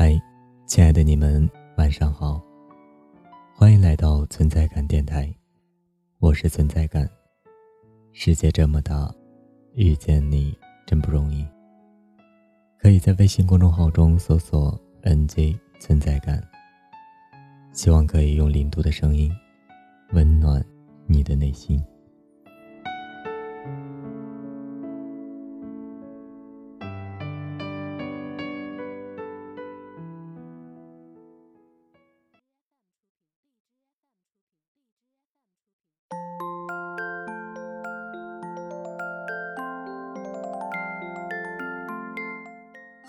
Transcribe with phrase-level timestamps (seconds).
[0.00, 0.16] 嗨，
[0.64, 2.40] 亲爱的你们，晚上好！
[3.52, 5.28] 欢迎来到存在感电台，
[6.20, 7.10] 我是存在感。
[8.12, 9.12] 世界这么大，
[9.74, 10.56] 遇见你
[10.86, 11.44] 真不容易。
[12.78, 16.40] 可以在微信公众号中搜索 “nj 存在感”，
[17.74, 19.36] 希望可以用零度的声音
[20.12, 20.64] 温暖
[21.08, 21.84] 你的内心。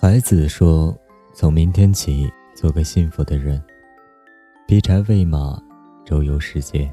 [0.00, 0.96] 孩子说
[1.34, 3.60] ：“从明天起，做个幸福的人，
[4.64, 5.60] 劈柴喂马，
[6.04, 6.88] 周游世界。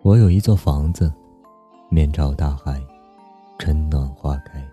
[0.00, 1.12] 我有一座房子，
[1.90, 2.82] 面朝大海，
[3.58, 4.66] 春暖花开。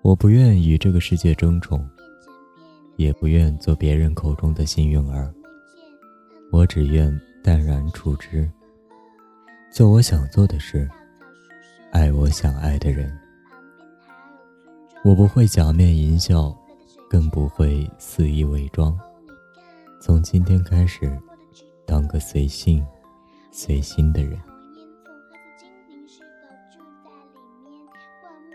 [0.00, 1.84] 我不愿与这个世界争宠，
[2.94, 5.34] 也不愿做别人口中的幸运儿。
[6.52, 7.12] 我只愿
[7.42, 8.48] 淡然处之，
[9.72, 10.88] 做我想做的事，
[11.90, 13.12] 爱我想爱的人。”
[15.04, 16.50] 我不会假面淫笑，
[17.10, 18.98] 更不会肆意伪装。
[20.00, 21.14] 从今天开始，
[21.86, 22.82] 当个随性、
[23.52, 24.40] 随心的人。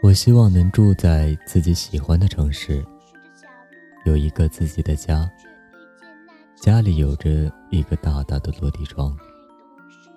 [0.02, 2.84] 我希望能住在自己喜欢的城市，
[4.06, 5.30] 有一个自己的家。
[6.59, 9.16] 家里有着一个大大的落地窗，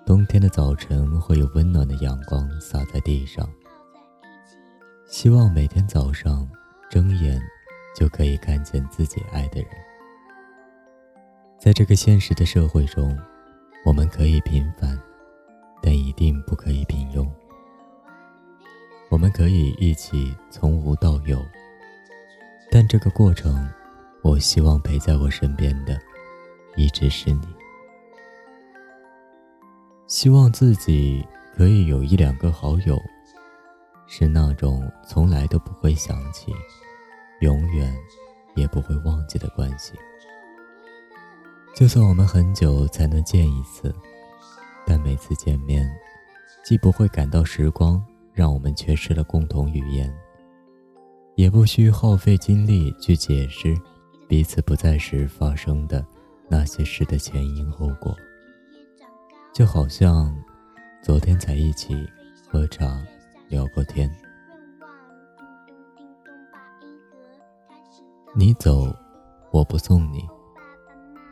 [0.03, 3.47] 冬天的早晨会有温暖的阳光洒在地上。
[5.13, 6.49] 希望每天早上
[6.89, 7.39] 睁眼
[7.95, 9.69] 就可以看见自己爱的人。
[11.59, 13.15] 在这个现实的社会中，
[13.85, 14.99] 我们可以平凡，
[15.83, 17.29] 但一定不可以平庸。
[19.09, 21.39] 我们可以一起从无到有，
[22.71, 23.69] 但这个过程，
[24.23, 25.95] 我希望陪在我身边的
[26.75, 27.47] 一直是你。
[30.07, 31.23] 希望自己
[31.55, 32.99] 可以有一两个好友。
[34.07, 36.51] 是那种从来都不会想起，
[37.41, 37.95] 永远
[38.55, 39.93] 也不会忘记的关系。
[41.75, 43.93] 就算我们很久才能见一次，
[44.85, 45.89] 但每次见面，
[46.63, 47.99] 既不会感到时光
[48.31, 50.13] 让我们缺失了共同语言，
[51.35, 53.75] 也不需耗费精力去解释
[54.27, 56.05] 彼此不在时发生的
[56.47, 58.15] 那些事的前因后果。
[59.51, 60.35] 就好像
[61.01, 62.07] 昨天才一起
[62.47, 63.01] 喝茶。
[63.53, 64.09] 聊过天，
[68.33, 68.91] 你走，
[69.51, 70.21] 我不送你；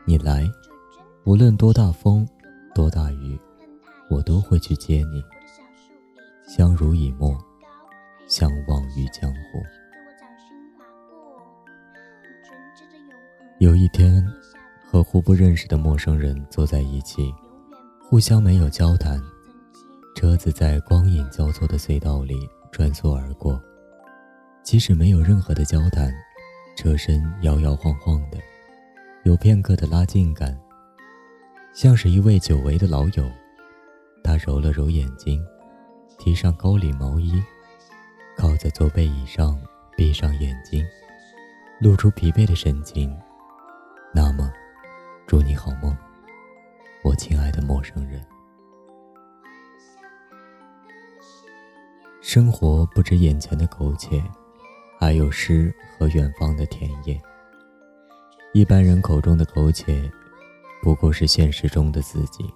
[0.06, 0.48] 你来，
[1.24, 2.24] 无论多大风，
[2.76, 3.40] 多大雨，
[4.08, 5.24] 我都会去接你。
[6.48, 7.36] 相濡以沫，
[8.28, 9.64] 相忘于江湖。
[13.58, 14.24] 有一天，
[14.86, 17.34] 和互不认识的陌生人坐在一起，
[18.00, 19.20] 互相没有交谈。
[20.22, 23.60] 车子在光影交错的隧道里穿梭而过，
[24.62, 26.14] 即使没有任何的交谈，
[26.78, 28.38] 车身摇摇晃晃的，
[29.24, 30.56] 有片刻的拉近感，
[31.74, 33.28] 像是一位久违的老友。
[34.24, 35.44] 他揉了揉眼睛，
[36.20, 37.42] 提上高领毛衣，
[38.38, 39.60] 靠在座背椅上，
[39.98, 40.86] 闭上眼睛，
[41.80, 43.12] 露出疲惫的神情。
[44.14, 44.54] 那么，
[45.26, 45.98] 祝你好梦，
[47.04, 48.24] 我亲爱的陌生人。
[52.22, 54.24] 生活不止眼前的苟且，
[55.00, 57.20] 还有诗和远方的田野。
[58.54, 60.10] 一般人口中的苟且，
[60.84, 62.48] 不过是现实中的自己，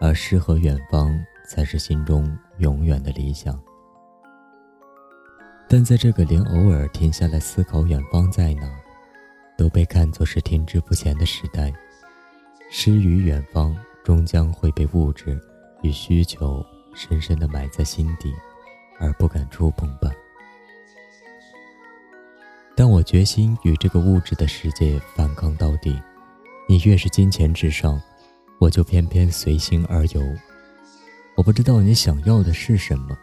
[0.00, 3.60] 而诗和远方才是心中永远的理想。
[5.68, 8.70] 但在这个连偶尔停下来思考远方在哪，
[9.58, 11.72] 都被看作是停滞不前的时代，
[12.70, 15.40] 诗与远方终将会被物质
[15.82, 16.64] 与需求。
[16.96, 18.32] 深深的埋在心底，
[19.04, 20.10] 而不敢触碰吧。
[22.74, 26.00] 但我决心与这个物质的世界反抗到底。
[26.66, 28.00] 你越是金钱至上，
[28.58, 30.22] 我就偏偏随心而游。
[31.36, 33.14] 我不知道你想要的是什么，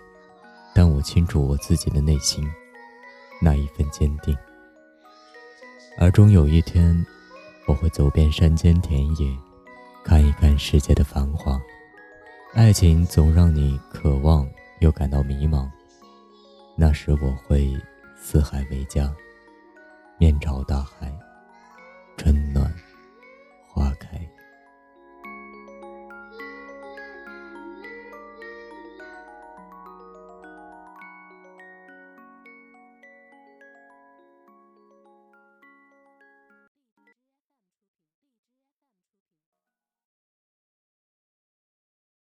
[0.75, 2.47] 但我清楚我自己的内心
[3.41, 4.37] 那一份坚定。
[5.97, 7.03] 而终有一天，
[7.65, 9.35] 我会走遍山间田野，
[10.03, 11.59] 看一看世界的繁华。
[12.53, 14.47] 爱情总让你渴望
[14.81, 15.69] 又感到迷茫，
[16.75, 17.79] 那时我会
[18.15, 19.13] 四海为家，
[20.17, 21.13] 面朝大海。